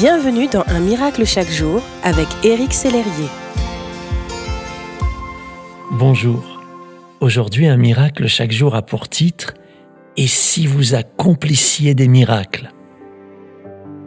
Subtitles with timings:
[0.00, 3.28] Bienvenue dans Un miracle chaque jour avec Éric Sellerier.
[5.92, 6.62] Bonjour.
[7.20, 9.52] Aujourd'hui, Un miracle chaque jour a pour titre
[10.16, 12.72] Et si vous accomplissiez des miracles?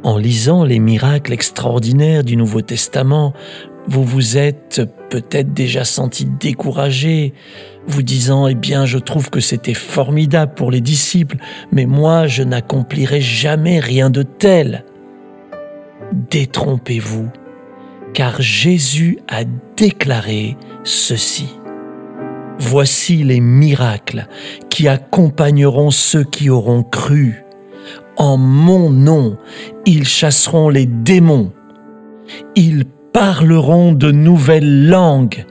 [0.02, 3.34] En lisant les miracles extraordinaires du Nouveau Testament,
[3.86, 4.82] vous vous êtes
[5.12, 7.36] peut-être déjà senti découragé,
[7.86, 11.38] vous disant Eh bien, je trouve que c'était formidable pour les disciples,
[11.71, 14.86] mais moi, je n'accomplirai jamais rien de tel.
[16.13, 17.30] Détrompez-vous,
[18.13, 19.44] car Jésus a
[19.76, 21.58] déclaré ceci.
[22.59, 24.27] Voici les miracles
[24.70, 27.44] qui accompagneront ceux qui auront cru.
[28.16, 29.38] En mon nom,
[29.88, 31.52] ils chasseront les démons.
[32.55, 35.45] Ils parleront de nouvelles langues.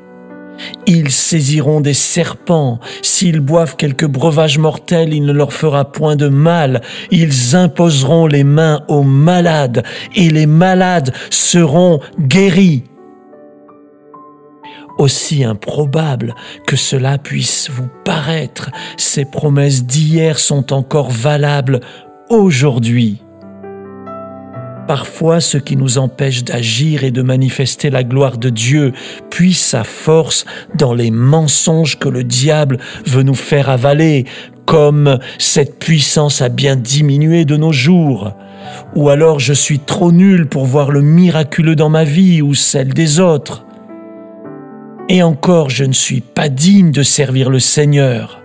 [0.86, 2.80] Ils saisiront des serpents.
[3.02, 6.82] S'ils boivent quelques breuvages mortels, il ne leur fera point de mal.
[7.10, 9.84] Ils imposeront les mains aux malades
[10.14, 12.84] et les malades seront guéris.
[14.98, 16.34] Aussi improbable
[16.66, 21.80] que cela puisse vous paraître, ces promesses d'hier sont encore valables
[22.28, 23.22] aujourd'hui.
[24.86, 28.92] Parfois, ce qui nous empêche d'agir et de manifester la gloire de Dieu
[29.30, 30.44] puise sa force
[30.74, 34.24] dans les mensonges que le diable veut nous faire avaler,
[34.66, 38.32] comme cette puissance a bien diminué de nos jours,
[38.96, 42.92] ou alors je suis trop nul pour voir le miraculeux dans ma vie ou celle
[42.92, 43.64] des autres.
[45.08, 48.42] Et encore, je ne suis pas digne de servir le Seigneur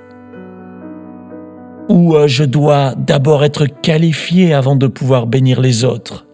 [1.89, 6.26] ou euh, je dois d'abord être qualifié avant de pouvoir bénir les autres.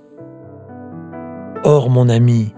[1.63, 2.53] Or, mon ami,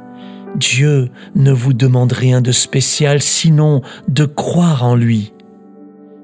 [0.56, 5.34] Dieu ne vous demande rien de spécial sinon de croire en lui.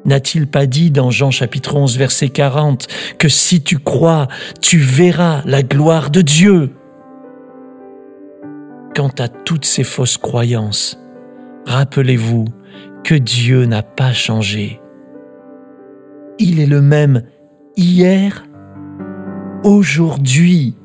[0.05, 2.87] N'a-t-il pas dit dans Jean chapitre 11 verset 40
[3.19, 4.27] que si tu crois,
[4.59, 6.71] tu verras la gloire de Dieu?
[8.95, 10.99] Quant à toutes ces fausses croyances,
[11.67, 12.45] rappelez-vous
[13.03, 14.81] que Dieu n'a pas changé.
[16.39, 17.23] Il est le même
[17.77, 18.43] hier,
[19.63, 20.75] aujourd'hui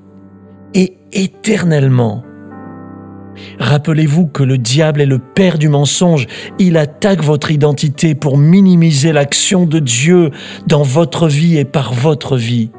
[1.12, 2.24] éternellement.
[3.58, 6.26] Rappelez-vous que le diable est le père du mensonge.
[6.58, 10.30] Il attaque votre identité pour minimiser l'action de Dieu
[10.66, 12.70] dans votre vie et par votre vie.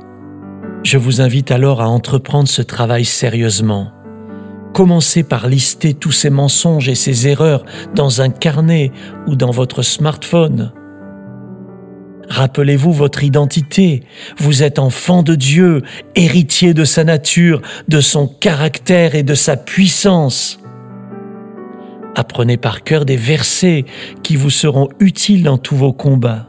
[0.84, 3.92] Je vous invite alors à entreprendre ce travail sérieusement.
[4.74, 7.66] Commencez par lister tous ces mensonges et ces erreurs
[7.96, 8.92] dans un carnet
[9.28, 10.72] ou dans votre smartphone.
[12.30, 14.04] Rappelez-vous votre identité.
[14.38, 15.82] Vous êtes enfant de Dieu,
[16.16, 20.60] héritier de sa nature, de son caractère et de sa puissance.
[22.16, 23.86] Apprenez par cœur des versets
[24.24, 26.48] qui vous seront utiles dans tous vos combats.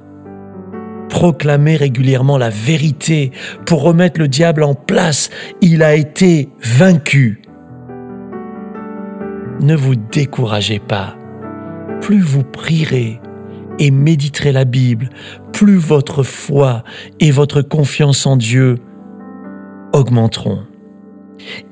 [1.09, 3.33] Proclamez régulièrement la vérité
[3.65, 5.31] pour remettre le diable en place.
[5.61, 7.43] Il a été vaincu.
[9.61, 11.17] Ne vous découragez pas.
[12.01, 13.21] Plus vous prierez,
[13.79, 15.11] et méditerez la Bible,
[15.59, 16.85] plus votre foi
[17.19, 18.77] et votre confiance en Dieu
[19.93, 20.63] augmenteront.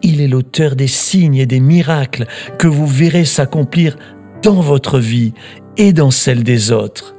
[0.03, 2.27] Il est l'auteur des signes et des miracles
[2.59, 3.97] que vous verrez s'accomplir
[4.43, 5.35] dans votre vie
[5.77, 7.15] et dans celle des autres.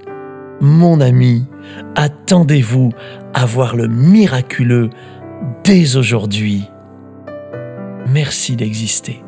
[0.60, 1.46] Mon ami,
[1.96, 2.92] attendez-vous
[3.34, 4.90] à voir le miraculeux
[5.64, 6.66] dès aujourd'hui.
[8.08, 9.24] Merci d'exister.